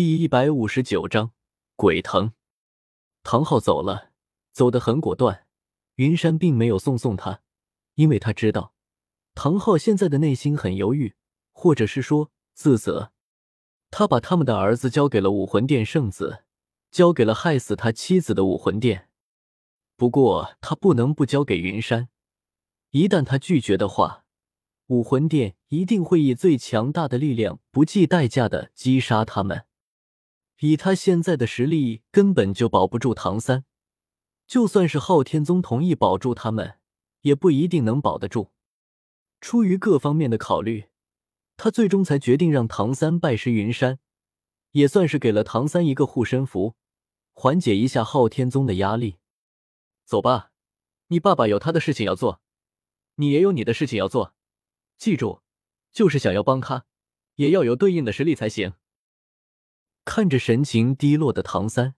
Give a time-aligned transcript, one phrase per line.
[0.00, 1.32] 第一百五十九章
[1.74, 2.32] 鬼藤。
[3.24, 4.12] 唐昊走了，
[4.52, 5.48] 走得很果断。
[5.96, 7.42] 云山并没有送送他，
[7.96, 8.72] 因为他知道
[9.34, 11.16] 唐昊现在的内心很犹豫，
[11.50, 13.10] 或者是说自责。
[13.90, 16.44] 他把他们的儿子交给了武魂殿圣子，
[16.92, 19.08] 交给了害死他妻子的武魂殿。
[19.96, 22.08] 不过他不能不交给云山，
[22.90, 24.24] 一旦他拒绝的话，
[24.86, 29.64] 武魂殿一定会以最强大的力量，不计代价的击杀他们。
[30.60, 33.64] 以他现在的实力，根本就保不住唐三。
[34.46, 36.78] 就算是昊天宗同意保住他们，
[37.20, 38.52] 也不一定能保得住。
[39.40, 40.86] 出于各方面的考虑，
[41.56, 44.00] 他最终才决定让唐三拜师云山，
[44.72, 46.74] 也算是给了唐三一个护身符，
[47.34, 49.18] 缓解一下昊天宗的压力。
[50.04, 50.50] 走吧，
[51.08, 52.40] 你爸爸有他的事情要做，
[53.16, 54.34] 你也有你的事情要做。
[54.96, 55.42] 记住，
[55.92, 56.86] 就是想要帮他，
[57.34, 58.72] 也要有对应的实力才行。
[60.08, 61.94] 看着神情低落的唐三，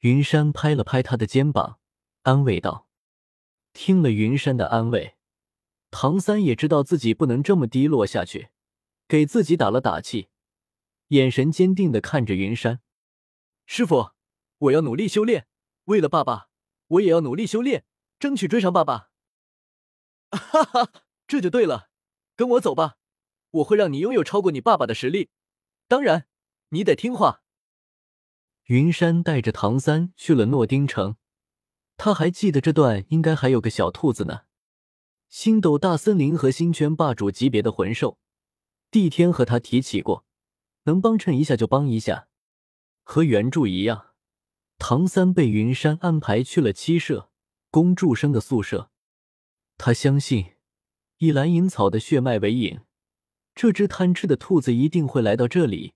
[0.00, 1.78] 云山拍了拍他的肩膀，
[2.22, 2.88] 安慰道
[3.72, 5.14] ：“听了云山的安慰，
[5.92, 8.48] 唐三也知道自己不能这么低落下去，
[9.06, 10.28] 给自己打了打气，
[11.10, 12.80] 眼神坚定的看着云山
[13.64, 14.10] ：‘师傅，
[14.58, 15.46] 我要努力修炼，
[15.84, 16.48] 为了爸爸，
[16.88, 17.84] 我也要努力修炼，
[18.18, 19.10] 争取追上爸爸。’
[20.36, 20.92] 哈哈，
[21.28, 21.90] 这就对了，
[22.34, 22.96] 跟我走吧，
[23.52, 25.30] 我会让你拥有超过你爸爸的实力，
[25.86, 26.26] 当然。”
[26.70, 27.42] 你得听话。
[28.66, 31.16] 云山带着唐三去了诺丁城，
[31.96, 34.42] 他还记得这段应该还有个小兔子呢。
[35.28, 38.18] 星斗大森林和星圈霸主级别的魂兽，
[38.90, 40.24] 帝天和他提起过，
[40.84, 42.28] 能帮衬一下就帮一下。
[43.02, 44.14] 和原著一样，
[44.78, 47.30] 唐三被云山安排去了七舍
[47.70, 48.90] 公主生的宿舍。
[49.76, 50.54] 他相信，
[51.18, 52.80] 以蓝银草的血脉为引，
[53.56, 55.94] 这只贪吃的兔子一定会来到这里。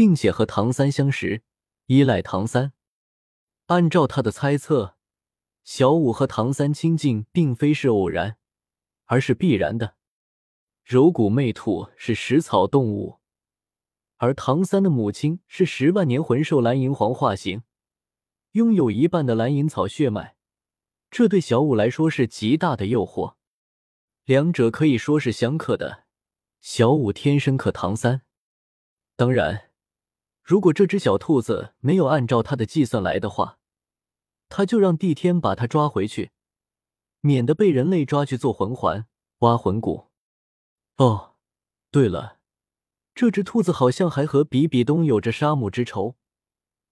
[0.00, 1.42] 并且和唐三相识，
[1.84, 2.72] 依赖唐三。
[3.66, 4.96] 按照他的猜测，
[5.62, 8.38] 小五和唐三亲近，并非是偶然，
[9.04, 9.96] 而是必然的。
[10.84, 13.18] 柔骨魅兔是食草动物，
[14.16, 17.64] 而唐三的母亲是十万年魂兽蓝银皇化形，
[18.52, 20.34] 拥有一半的蓝银草血脉，
[21.10, 23.34] 这对小五来说是极大的诱惑。
[24.24, 26.04] 两者可以说是相克的。
[26.62, 28.22] 小五天生克唐三，
[29.14, 29.69] 当然。
[30.50, 33.60] 如果这只小兔子没有按照他的计算来的话，
[34.48, 36.32] 他就让帝天把它抓回去，
[37.20, 39.06] 免得被人类抓去做魂环、
[39.38, 40.08] 挖魂骨。
[40.96, 41.36] 哦，
[41.92, 42.38] 对了，
[43.14, 46.16] 这只兔子好像还和比比东有着杀母之仇，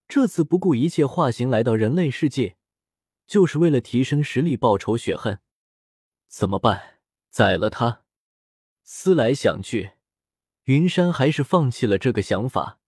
[0.07, 2.55] 这次不顾一切化形来到人类世界，
[3.27, 5.41] 就是为了提升实力、报仇雪恨。
[6.29, 7.01] 怎么办？
[7.29, 8.03] 宰了他？
[8.83, 9.95] 思来想去，
[10.63, 12.78] 云山还是放弃了这个想法。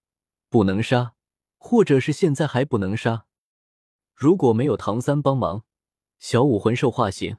[0.52, 1.16] 不能杀，
[1.58, 3.26] 或者是现在还不能杀。
[4.14, 5.64] 如果没有唐三帮忙，
[6.20, 7.38] 小武魂兽化形，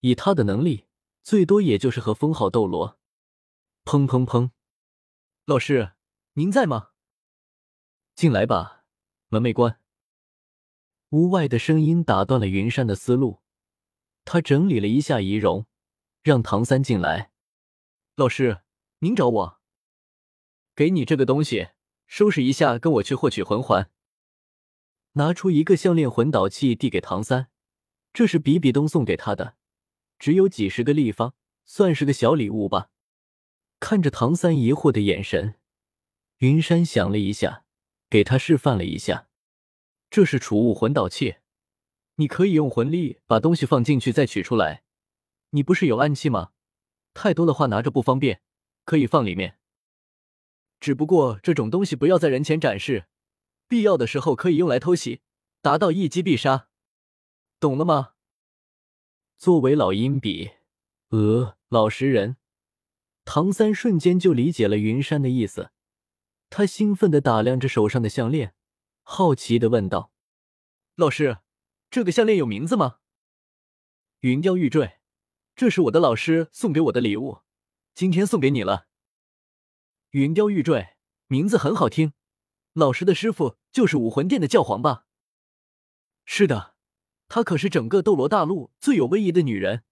[0.00, 0.86] 以他的能力，
[1.22, 2.98] 最多也就是和封号斗罗。
[3.84, 4.52] 砰砰砰！
[5.44, 5.92] 老师，
[6.32, 6.92] 您在吗？
[8.14, 8.86] 进来吧，
[9.28, 9.78] 门没关。
[11.10, 13.42] 屋外的声音打断了云山的思路，
[14.24, 15.66] 他整理了一下仪容，
[16.22, 17.30] 让唐三进来。
[18.16, 18.62] 老师，
[19.00, 19.60] 您找我？
[20.74, 21.68] 给你这个东西。
[22.08, 23.90] 收拾一下，跟我去获取魂环。
[25.12, 27.48] 拿出一个项链魂导器递给唐三，
[28.12, 29.56] 这是比比东送给他的，
[30.18, 31.34] 只有几十个立方，
[31.66, 32.90] 算是个小礼物吧。
[33.78, 35.56] 看着唐三疑惑的眼神，
[36.38, 37.64] 云山想了一下，
[38.08, 39.28] 给他示范了一下，
[40.08, 41.36] 这是储物魂导器，
[42.14, 44.82] 你可以用魂力把东西放进去再取出来。
[45.50, 46.52] 你不是有暗器吗？
[47.12, 48.40] 太多的话拿着不方便，
[48.84, 49.57] 可以放里面。
[50.80, 53.06] 只不过这种东西不要在人前展示，
[53.66, 55.20] 必要的时候可以用来偷袭，
[55.60, 56.68] 达到一击必杀，
[57.58, 58.14] 懂了吗？
[59.36, 60.50] 作为老阴笔，
[61.10, 62.36] 呃，老实人，
[63.24, 65.70] 唐三瞬间就理解了云山的意思。
[66.50, 68.54] 他兴奋的打量着手上的项链，
[69.02, 70.12] 好奇的问道
[70.96, 71.38] ：“老师，
[71.90, 72.98] 这个项链有名字吗？”
[74.20, 74.98] 云雕玉坠，
[75.54, 77.42] 这是我的老师送给我的礼物，
[77.94, 78.87] 今天送给你了。
[80.12, 80.96] 云雕玉坠，
[81.26, 82.14] 名字很好听。
[82.72, 85.04] 老师的师傅就是武魂殿的教皇吧？
[86.24, 86.74] 是的，
[87.28, 89.82] 她可是整个斗罗大陆最有威仪的女人。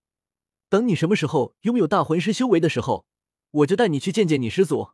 [0.71, 3.05] 等你什么时候拥有大魂师修为的时候，
[3.51, 4.93] 我就带你去见见你师祖。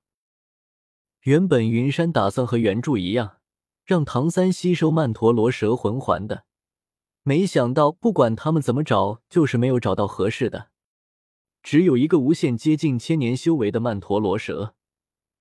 [1.20, 3.38] 原本云山打算和原著一样，
[3.84, 6.46] 让唐三吸收曼陀罗蛇魂环的，
[7.22, 10.70] 没想到不管他们怎么找，就是没有找到合适的，
[11.62, 14.74] 只有一个无限接近千年修为的曼陀罗蛇。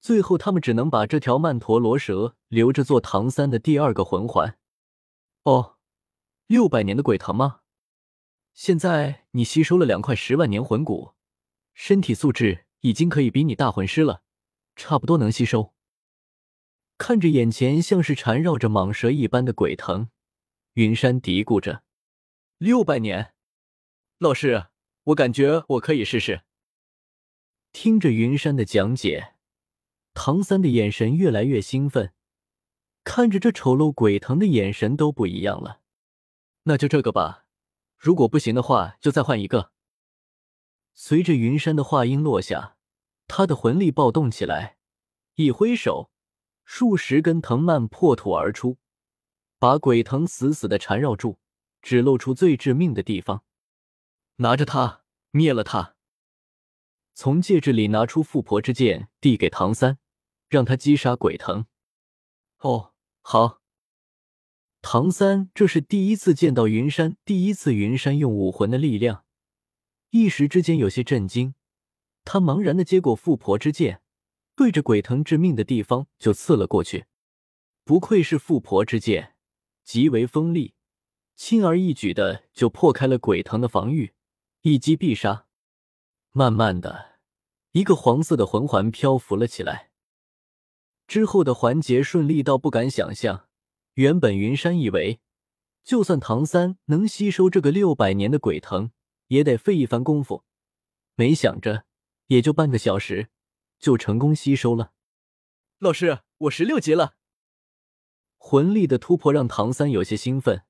[0.02, 4.58] 最后他们只能把这条曼陀罗蛇留着做唐三的第二个魂环。
[5.44, 5.78] 哦，
[6.48, 7.62] 六百年的鬼藤吗？
[8.54, 11.14] 现在你吸收了两块十万年魂骨，
[11.76, 14.24] 身体素质已经可以比你大魂师了，
[14.76, 15.74] 差不多能吸收。
[16.98, 20.10] 看着眼前像是缠绕着蟒蛇一般的鬼藤，
[20.74, 21.84] 云山嘀咕着
[22.58, 23.34] ：“六百年，
[24.18, 24.66] 老师，
[25.06, 26.42] 我感觉我可以试试。”
[27.72, 29.36] 听着云山的讲解，
[30.14, 32.14] 唐三的眼神越来越兴奋，
[33.04, 35.82] 看着这丑陋鬼藤的眼神都不一样了。
[36.64, 37.46] 那就这个吧，
[37.98, 39.72] 如果不行的话，就再换一个。
[40.94, 42.76] 随着云山的话音落下，
[43.28, 44.78] 他的魂力暴动起来，
[45.36, 46.12] 一挥手。
[46.64, 48.78] 数十根藤蔓破土而出，
[49.60, 51.38] 把鬼藤死死的缠绕住，
[51.82, 53.44] 只露出最致命的地方。
[54.38, 55.96] 拿着它，灭了它。
[57.14, 59.98] 从戒指里拿出富婆之剑，递给唐三，
[60.52, 61.66] 让他击杀鬼藤。
[62.60, 63.62] 哦，好。
[64.82, 69.24] 唐三这是第一次见到云山，第一次云山用武魂的力量，
[70.10, 71.56] 一时之间有些震惊。
[72.26, 74.02] 他茫然的接过富婆之剑。
[74.54, 77.06] 对着鬼藤致命的地方就刺了过去，
[77.86, 79.36] 不愧是富婆之剑，
[79.84, 80.76] 极为锋利，
[81.36, 84.14] 轻而易举的就破开了鬼藤的防御，
[84.62, 85.48] 一击必杀。
[86.32, 87.20] 慢慢的，
[87.72, 89.91] 一个黄色的魂环漂浮了起来。
[91.08, 93.48] 之后的环节顺利到不敢想象。
[93.96, 95.20] 原本云山以为，
[95.84, 98.92] 就算唐三能吸收这个六百年的鬼藤，
[99.28, 100.44] 也得费一番功夫，
[101.16, 101.86] 没想着
[102.28, 103.30] 也就半个小时。
[103.80, 104.94] 就成功吸收了，
[105.80, 107.16] 老师，我十六级了。
[108.38, 110.62] 魂力的突破让唐三有些兴奋，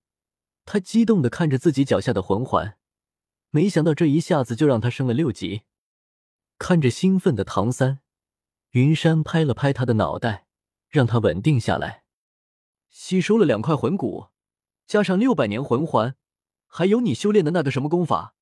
[0.64, 2.78] 他激动的看着自己脚下的魂环，
[3.50, 5.64] 没想到这一下子就让他升了六级。
[6.58, 8.00] 看着兴奋的唐三，
[8.72, 10.48] 云山拍了拍他的脑袋，
[10.88, 12.04] 让他稳定下来。
[12.90, 14.28] 吸收了两块魂骨，
[14.86, 16.16] 加上六百年魂环，
[16.68, 18.36] 还有你修炼的那个什么功法，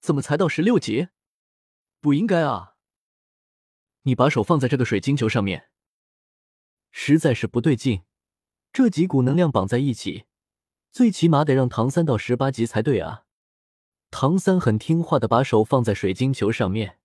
[0.00, 1.08] 怎么才到十六级？
[2.00, 2.76] 不应该啊！
[4.02, 5.68] 你把手放在这个水晶球上面，
[6.90, 8.02] 实在是不对劲。
[8.72, 10.24] 这几股能量绑在一起，
[10.90, 13.24] 最起码得让唐三到十八级才对啊！
[14.10, 16.98] 唐三很听话的把手放在水晶球上面，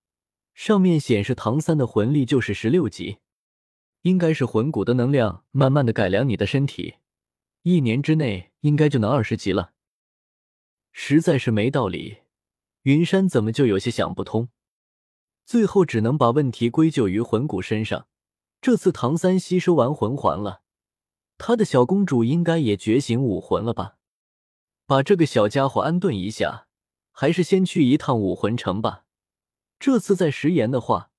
[0.54, 3.18] 上面显示唐三的魂力就是十六级，
[4.02, 6.96] 应该是魂骨的能量慢慢的改良你的身体，
[7.62, 9.72] 一年之内应该就能二十级了。
[10.92, 12.18] 实在是没道理，
[12.82, 14.48] 云山怎么就有些想不通？
[15.46, 18.06] 最后只能把问题归咎于魂骨身上。
[18.60, 20.62] 这次唐三吸收完魂环了，
[21.38, 23.96] 他的小公主应该也觉醒武魂了吧？
[24.86, 26.66] 把这个小家伙安顿一下，
[27.10, 29.04] 还是先去一趟武魂城吧。
[29.80, 31.10] 这次再食言的话，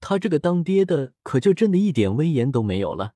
[0.00, 3.14] 他这个当爹的可就真的一点威严都没有了。